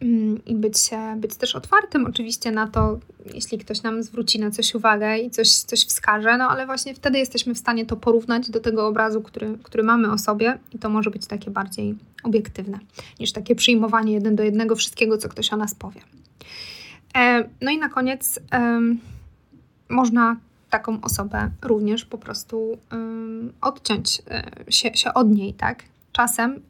[0.00, 0.76] Mm, i być,
[1.16, 2.98] być też otwartym oczywiście na to,
[3.34, 7.18] jeśli ktoś nam zwróci na coś uwagę i coś, coś wskaże, no ale właśnie wtedy
[7.18, 10.88] jesteśmy w stanie to porównać do tego obrazu, który, który mamy o sobie i to
[10.88, 12.78] może być takie bardziej obiektywne
[13.20, 16.00] niż takie przyjmowanie jeden do jednego wszystkiego, co ktoś o nas powie.
[17.16, 18.40] E, no i na koniec
[19.88, 20.36] można
[20.70, 22.78] taką osobę również po prostu
[23.60, 25.82] odciąć e, się, się od niej, tak?
[26.12, 26.60] Czasem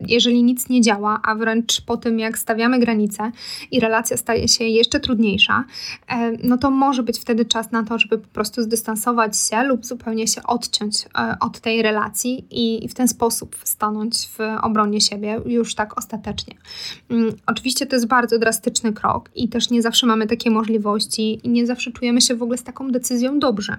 [0.00, 3.32] jeżeli nic nie działa, a wręcz po tym, jak stawiamy granice
[3.70, 5.64] i relacja staje się jeszcze trudniejsza,
[6.08, 9.86] e, no to może być wtedy czas na to, żeby po prostu zdystansować się lub
[9.86, 15.40] zupełnie się odciąć e, od tej relacji i w ten sposób stanąć w obronie siebie
[15.46, 16.54] już tak ostatecznie.
[17.10, 21.48] Mm, oczywiście to jest bardzo drastyczny krok i też nie zawsze mamy takie możliwości i
[21.48, 23.76] nie zawsze czujemy się w ogóle z taką decyzją dobrze.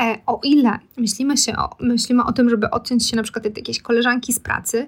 [0.00, 3.56] E, o ile myślimy, się o, myślimy o tym, żeby odciąć się na przykład od
[3.56, 4.86] jakiejś koleżanki z pracy,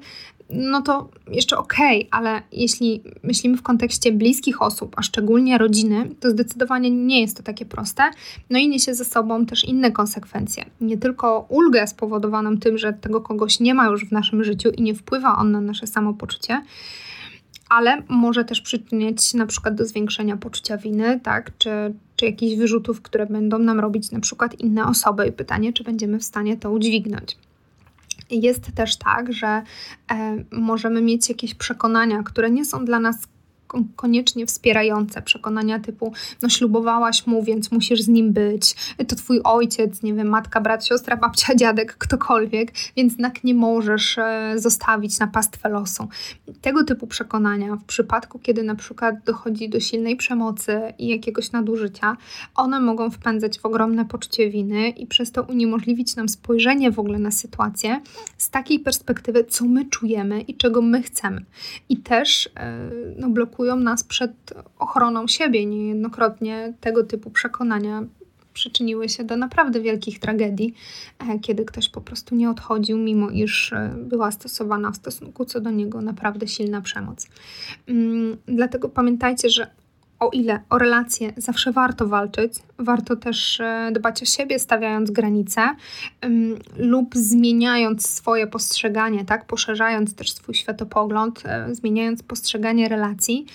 [0.53, 6.09] no to jeszcze okej, okay, ale jeśli myślimy w kontekście bliskich osób, a szczególnie rodziny,
[6.21, 8.03] to zdecydowanie nie jest to takie proste.
[8.51, 10.65] No i niesie ze sobą też inne konsekwencje.
[10.81, 14.83] Nie tylko ulgę spowodowaną tym, że tego kogoś nie ma już w naszym życiu i
[14.83, 16.63] nie wpływa on na nasze samopoczucie,
[17.69, 21.71] ale może też przyczyniać się na przykład do zwiększenia poczucia winy, tak, czy,
[22.17, 26.19] czy jakichś wyrzutów, które będą nam robić na przykład inne osoby i pytanie, czy będziemy
[26.19, 27.37] w stanie to udźwignąć.
[28.33, 29.65] Jest też tak, że e,
[30.51, 33.17] możemy mieć jakieś przekonania, które nie są dla nas
[33.97, 38.75] koniecznie wspierające przekonania typu, no ślubowałaś mu, więc musisz z nim być,
[39.09, 44.19] to twój ojciec, nie wiem, matka, brat, siostra, babcia, dziadek, ktokolwiek, więc jednak nie możesz
[44.19, 46.09] e, zostawić na pastwę losu.
[46.61, 52.17] Tego typu przekonania w przypadku, kiedy na przykład dochodzi do silnej przemocy i jakiegoś nadużycia,
[52.55, 57.19] one mogą wpędzać w ogromne poczucie winy i przez to uniemożliwić nam spojrzenie w ogóle
[57.19, 58.01] na sytuację
[58.39, 61.45] z takiej perspektywy, co my czujemy i czego my chcemy.
[61.89, 64.33] I też e, no, blokuje blokują nas przed
[64.79, 65.67] ochroną siebie.
[65.67, 68.05] Niejednokrotnie tego typu przekonania
[68.53, 70.75] przyczyniły się do naprawdę wielkich tragedii,
[71.19, 75.61] e, kiedy ktoś po prostu nie odchodził, mimo iż e, była stosowana w stosunku co
[75.61, 77.29] do niego naprawdę silna przemoc.
[77.87, 79.71] Mm, dlatego pamiętajcie, że
[80.23, 85.61] o ile o relacje zawsze warto walczyć, warto też e, dbać o siebie, stawiając granice
[86.77, 93.47] lub zmieniając swoje postrzeganie, tak, poszerzając też swój światopogląd, e, zmieniając postrzeganie relacji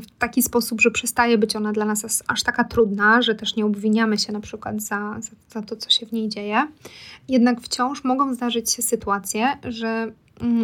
[0.00, 3.66] w taki sposób, że przestaje być ona dla nas aż taka trudna, że też nie
[3.66, 6.66] obwiniamy się na przykład za, za, za to, co się w niej dzieje.
[7.28, 10.12] Jednak wciąż mogą zdarzyć się sytuacje, że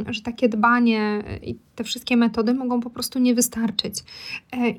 [0.08, 3.94] że takie dbanie i te wszystkie metody mogą po prostu nie wystarczyć.
[4.52, 4.70] E,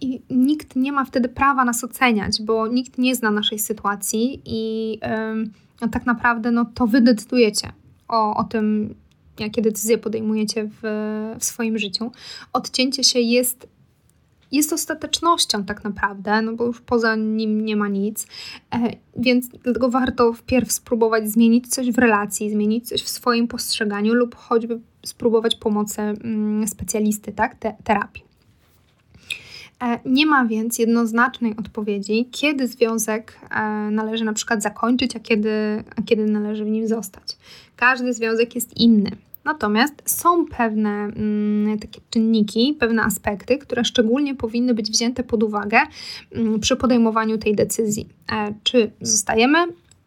[0.00, 4.98] I nikt nie ma wtedy prawa nas oceniać, bo nikt nie zna naszej sytuacji i
[5.80, 7.72] no, tak naprawdę no, to wy decydujecie
[8.08, 8.94] o, o tym,
[9.38, 10.80] jakie decyzje podejmujecie w,
[11.38, 12.12] w swoim życiu.
[12.52, 13.68] Odcięcie się jest
[14.52, 18.26] jest ostatecznością tak naprawdę, no bo już poza nim nie ma nic,
[18.74, 18.78] e,
[19.16, 24.34] więc dlatego warto wpierw spróbować zmienić coś w relacji, zmienić coś w swoim postrzeganiu lub
[24.34, 28.24] choćby spróbować pomocy mm, specjalisty, tak, Te terapii.
[29.82, 35.84] E, nie ma więc jednoznacznej odpowiedzi, kiedy związek e, należy na przykład zakończyć, a kiedy,
[35.96, 37.36] a kiedy należy w nim zostać.
[37.76, 39.10] Każdy związek jest inny.
[39.44, 45.78] Natomiast są pewne mm, takie czynniki, pewne aspekty, które szczególnie powinny być wzięte pod uwagę
[46.32, 48.08] mm, przy podejmowaniu tej decyzji.
[48.32, 49.58] E, czy zostajemy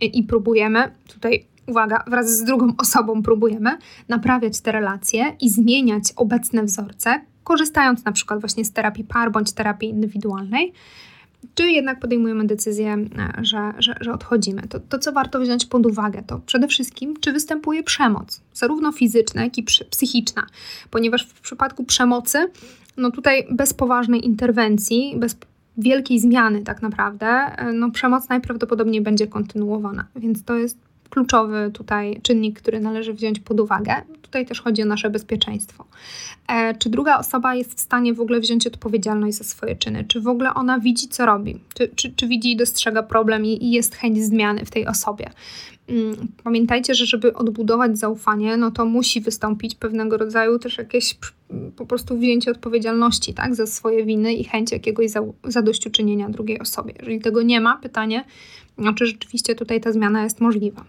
[0.02, 3.78] i próbujemy, tutaj uwaga, wraz z drugą osobą próbujemy
[4.10, 9.52] naprawiać te relacje i zmieniać obecne wzorce, korzystając na przykład właśnie z terapii par bądź
[9.52, 10.74] terapii indywidualnej,
[11.56, 14.62] czy jednak podejmujemy decyzję, e, że, że, że odchodzimy.
[14.68, 19.44] To, to, co warto wziąć pod uwagę, to przede wszystkim, czy występuje przemoc, zarówno fizyczna,
[19.44, 20.48] jak i psychiczna,
[20.92, 22.52] ponieważ w przypadku przemocy,
[22.98, 25.38] no tutaj bez poważnej interwencji, bez
[25.78, 30.78] wielkiej zmiany tak naprawdę, e, no przemoc najprawdopodobniej będzie kontynuowana, więc to jest
[31.10, 33.94] kluczowy tutaj czynnik, który należy wziąć pod uwagę.
[34.22, 35.86] Tutaj też chodzi o nasze bezpieczeństwo.
[36.48, 40.06] E, czy druga osoba jest w stanie w ogóle wziąć odpowiedzialność za swoje czyny?
[40.08, 41.60] Czy w ogóle ona widzi, co robi?
[41.74, 45.30] Czy, czy, czy widzi i dostrzega problem i, i jest chęć zmiany w tej osobie?
[45.90, 51.18] Mm, pamiętajcie, że żeby odbudować zaufanie, no to musi wystąpić pewnego rodzaju też jakieś
[51.76, 55.12] po prostu wzięcie odpowiedzialności tak, za swoje winy i chęć jakiegoś
[55.44, 56.94] zadośćuczynienia drugiej osobie.
[57.00, 58.26] Jeżeli tego nie ma, pytanie,
[58.78, 60.86] no, czy rzeczywiście tutaj ta zmiana jest możliwa.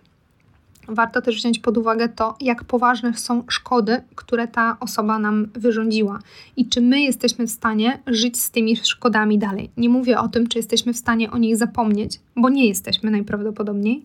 [0.89, 6.19] Warto też wziąć pod uwagę to, jak poważne są szkody, które ta osoba nam wyrządziła
[6.57, 9.71] i czy my jesteśmy w stanie żyć z tymi szkodami dalej.
[9.77, 14.03] Nie mówię o tym, czy jesteśmy w stanie o nich zapomnieć, bo nie jesteśmy najprawdopodobniej,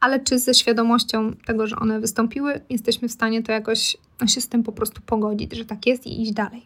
[0.00, 4.48] ale czy ze świadomością tego, że one wystąpiły, jesteśmy w stanie to jakoś się z
[4.48, 6.62] tym po prostu pogodzić, że tak jest i iść dalej.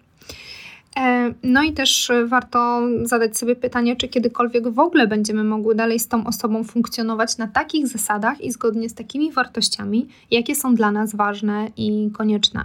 [0.96, 5.98] E, no i też warto zadać sobie pytanie, czy kiedykolwiek w ogóle będziemy mogły dalej
[5.98, 10.92] z tą osobą funkcjonować na takich zasadach i zgodnie z takimi wartościami, jakie są dla
[10.92, 12.64] nas ważne i konieczne.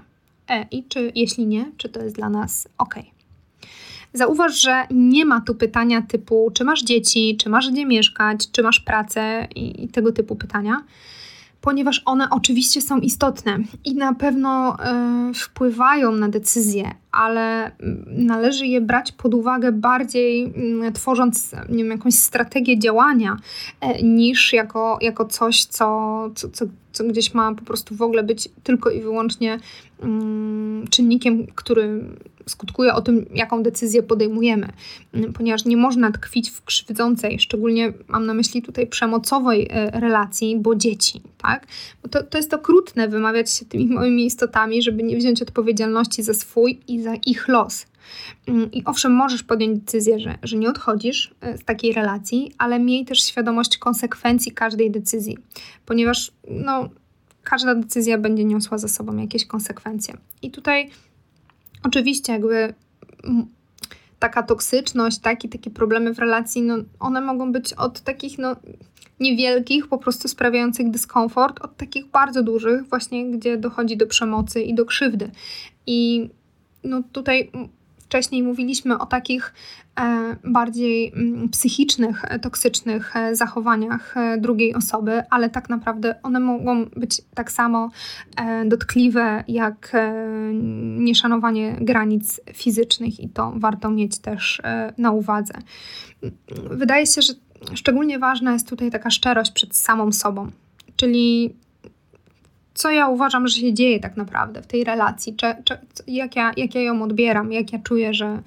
[0.49, 2.95] E, I czy jeśli nie, czy to jest dla nas ok.
[4.13, 8.63] Zauważ, że nie ma tu pytania typu, czy masz dzieci, czy masz gdzie mieszkać, czy
[8.63, 10.81] masz pracę i, i tego typu pytania
[11.65, 14.78] ponieważ one oczywiście są istotne i na pewno
[15.30, 17.71] y, wpływają na decyzje, ale
[18.08, 20.54] należy je brać pod uwagę bardziej
[20.88, 23.38] y, tworząc nie wiem, jakąś strategię działania,
[23.99, 28.23] y, niż jako, jako coś, co, co, co, co, gdzieś ma po prostu w ogóle
[28.23, 29.60] być tylko i wyłącznie
[30.89, 32.03] czynnikiem, który
[32.45, 34.67] skutkuje o tym, jaką decyzję podejmujemy,
[35.13, 40.60] mm, ponieważ nie można tkwić w krzywdzącej, szczególnie mam na myśli tutaj przemocowej e, relacji,
[40.60, 41.67] bo dzieci, tak?
[42.03, 46.34] Bo to, to jest okrutne wymawiać się tymi moimi istotami, żeby nie wziąć odpowiedzialności za
[46.34, 47.86] swój i za ich los.
[48.47, 52.79] Mm, I owszem, możesz podjąć decyzję, że, że nie odchodzisz e, z takiej relacji, ale
[52.79, 55.38] miej też świadomość konsekwencji każdej decyzji,
[55.86, 56.89] ponieważ no,
[57.45, 60.17] każda decyzja będzie niosła za sobą jakieś konsekwencje.
[60.41, 60.89] I tutaj
[61.86, 62.73] Oczywiście, jakby
[64.19, 68.55] taka toksyczność, tak, i takie problemy w relacji, no, one mogą być od takich no,
[69.19, 74.75] niewielkich, po prostu sprawiających dyskomfort, od takich bardzo dużych, właśnie gdzie dochodzi do przemocy i
[74.75, 75.31] do krzywdy.
[75.88, 76.29] I
[76.84, 77.51] no, tutaj
[78.15, 79.54] wcześniej mówiliśmy o takich
[79.99, 86.86] e, bardziej mm, psychicznych, e, toksycznych e, zachowaniach drugiej osoby, ale tak naprawdę one mogą
[86.86, 87.89] być tak samo
[88.65, 89.91] dotkliwe jak
[90.97, 94.62] nieszanowanie granic fizycznych i to warto mieć też
[94.97, 95.54] na uwadze.
[96.71, 97.34] Wydaje się, że
[97.73, 100.51] szczególnie ważna jest tutaj taka szczerość przed samą sobą,
[100.95, 101.56] czyli
[102.75, 106.51] co ja uważam, że się dzieje tak naprawdę w tej relacji, czy, czy, jak, ja,
[106.57, 108.41] jak ja ją odbieram, jak ja czuję, że,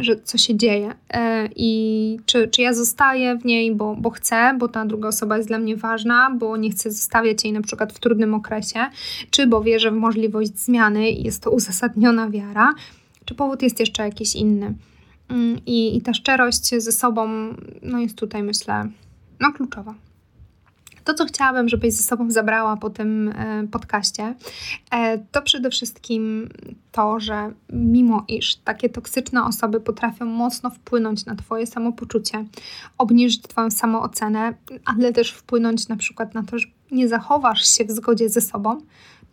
[0.00, 4.56] że co się dzieje e, i czy, czy ja zostaję w niej, bo, bo chcę,
[4.58, 7.92] bo ta druga osoba jest dla mnie ważna, bo nie chcę zostawiać jej na przykład
[7.92, 8.80] w trudnym okresie,
[9.30, 12.74] czy bo wierzę w możliwość zmiany i jest to uzasadniona wiara,
[13.24, 14.74] czy powód jest jeszcze jakiś inny.
[15.28, 17.28] Mm, I, i ta szczerość ze sobą
[17.82, 18.88] no jest tutaj myślę
[19.40, 19.94] no kluczowa.
[21.04, 24.34] To, co chciałabym, żebyś ze sobą zabrała po tym e, podcaście,
[24.90, 26.48] e, to przede wszystkim
[26.92, 32.44] to, że mimo iż takie toksyczne osoby potrafią mocno wpłynąć na Twoje samopoczucie,
[32.98, 37.90] obniżyć Twoją samoocenę, ale też wpłynąć na przykład na to, że nie zachowasz się w
[37.90, 38.80] zgodzie ze sobą,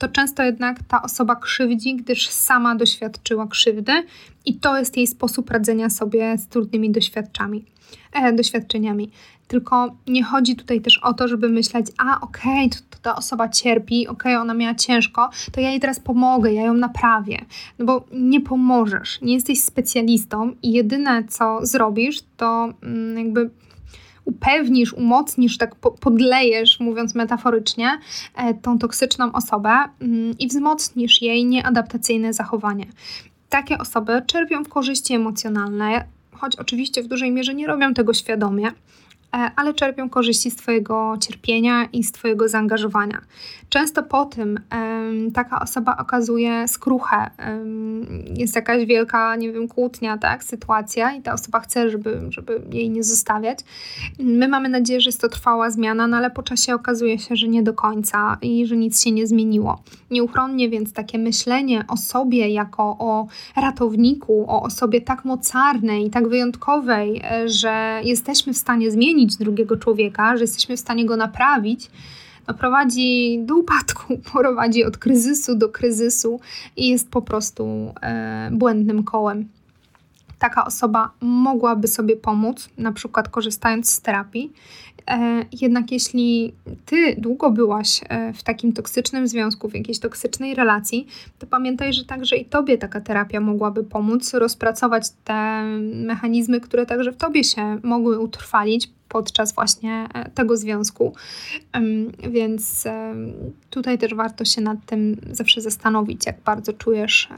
[0.01, 3.91] to często jednak ta osoba krzywdzi, gdyż sama doświadczyła krzywdy
[4.45, 7.65] i to jest jej sposób radzenia sobie z trudnymi doświadczami,
[8.13, 9.11] e, doświadczeniami.
[9.51, 13.15] Tylko nie chodzi tutaj też o to, żeby myśleć, a okej, okay, to, to, ta
[13.15, 17.45] osoba cierpi, okej, okay, ona miała ciężko, to ja jej teraz pomogę, ja ją naprawię.
[17.79, 23.49] No bo nie pomożesz, nie jesteś specjalistą i jedyne co zrobisz, to mm, jakby
[24.25, 27.99] upewnisz, umocnisz, tak podlejesz, mówiąc metaforycznie,
[28.35, 29.69] e, tą toksyczną osobę
[30.01, 32.85] mm, i wzmocnisz jej nieadaptacyjne zachowanie.
[33.49, 38.71] Takie osoby czerpią korzyści emocjonalne, choć oczywiście w dużej mierze nie robią tego świadomie,
[39.31, 43.21] ale czerpią korzyści z Twojego cierpienia i z Twojego zaangażowania.
[43.69, 44.59] Często po tym
[45.33, 47.29] taka osoba okazuje skruchę,
[48.37, 52.89] jest jakaś wielka, nie wiem, kłótnia, tak, sytuacja i ta osoba chce, żeby, żeby jej
[52.89, 53.59] nie zostawiać.
[54.19, 57.47] My mamy nadzieję, że jest to trwała zmiana, no ale po czasie okazuje się, że
[57.47, 59.83] nie do końca i że nic się nie zmieniło.
[60.11, 67.21] Nieuchronnie więc takie myślenie o sobie jako o ratowniku, o osobie tak mocarnej tak wyjątkowej,
[67.23, 71.91] e, że jesteśmy w stanie zmienić drugiego człowieka, że jesteśmy w stanie go naprawić,
[72.47, 76.39] no prowadzi do upadku, prowadzi od kryzysu do kryzysu
[76.77, 79.47] i jest po prostu e, błędnym kołem.
[80.39, 84.53] Taka osoba mogłaby sobie pomóc, na przykład korzystając z terapii,
[85.51, 86.53] jednak jeśli
[86.85, 91.07] ty długo byłaś e, w takim toksycznym związku, w jakiejś toksycznej relacji,
[91.39, 97.11] to pamiętaj, że także i tobie taka terapia mogłaby pomóc rozpracować te mechanizmy, które także
[97.11, 101.13] w tobie się mogły utrwalić podczas właśnie e, tego związku.
[102.31, 102.87] Więc
[103.69, 107.29] tutaj też warto się nad tym zawsze zastanowić, jak bardzo czujesz,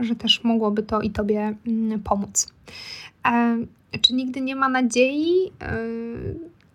[0.00, 2.52] że też mogłoby to i tobie mm, pomóc.
[4.00, 5.52] Czy nigdy nie ma nadziei?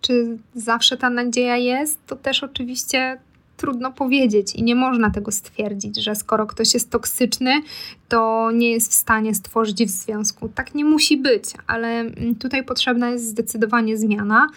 [0.08, 2.06] Czy zawsze ta nadzieja jest?
[2.06, 3.18] To też oczywiście
[3.56, 7.62] trudno powiedzieć i nie można tego stwierdzić, że skoro ktoś jest toksyczny,
[8.08, 10.48] to nie jest w stanie stworzyć w związku.
[10.48, 14.48] Tak nie musi być, ale mm, tutaj potrzebna jest zdecydowanie zmiana.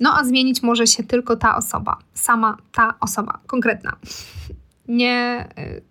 [0.00, 3.92] No a zmienić może się tylko ta osoba, sama ta osoba, konkretna.
[4.88, 5.89] Nie y,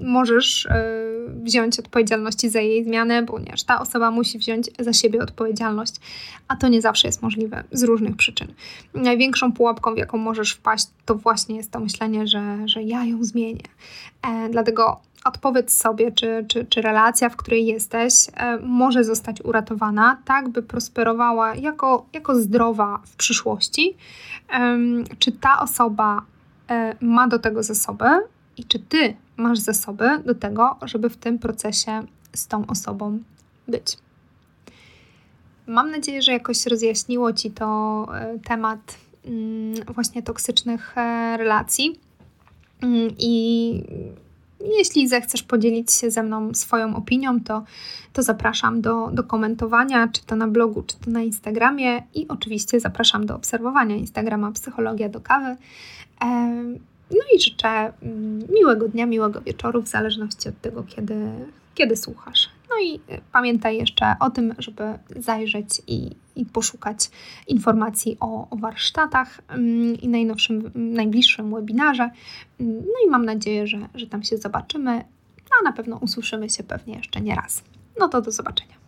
[0.00, 0.70] możesz y,
[1.42, 5.94] wziąć odpowiedzialności za jej zmianę, ponieważ ta osoba musi wziąć za siebie odpowiedzialność,
[6.48, 8.52] a to nie zawsze jest możliwe z różnych przyczyn.
[8.94, 13.24] Największą pułapką, w jaką możesz wpaść, to właśnie jest to myślenie, że, że ja ją
[13.24, 13.64] zmienię.
[14.22, 20.18] E, dlatego odpowiedz sobie, czy, czy, czy relacja, w której jesteś, e, może zostać uratowana,
[20.24, 23.96] tak by prosperowała jako, jako zdrowa w przyszłości.
[24.52, 24.78] E,
[25.18, 26.22] czy ta osoba
[26.70, 28.06] e, ma do tego zasoby
[28.56, 33.18] i czy ty masz zasoby do tego, żeby w tym procesie z tą osobą
[33.68, 33.98] być.
[35.66, 42.00] Mam nadzieję, że jakoś rozjaśniło Ci to e, temat mm, właśnie toksycznych e, relacji.
[42.82, 43.84] Mm, I
[44.78, 47.64] jeśli zechcesz podzielić się ze mną swoją opinią, to,
[48.12, 52.02] to zapraszam do, do komentowania, czy to na blogu, czy to na Instagramie.
[52.14, 55.56] I oczywiście zapraszam do obserwowania Instagrama Psychologia do Kawy.
[57.12, 61.16] No i życzę mm, miłego dnia, miłego wieczoru, w zależności od tego, kiedy,
[61.74, 62.48] kiedy słuchasz.
[62.70, 64.82] No i e, pamiętaj jeszcze o tym, żeby
[65.16, 67.10] zajrzeć i, i poszukać
[67.48, 72.10] informacji o, o warsztatach mm, i najnowszym, najbliższym webinarze.
[72.60, 75.04] Mm, no i mam nadzieję, że, że tam się zobaczymy,
[75.60, 77.62] a na pewno usłyszymy się pewnie jeszcze nie raz.
[77.98, 78.81] No to do zobaczenia.